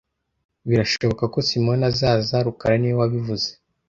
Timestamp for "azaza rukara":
1.91-2.75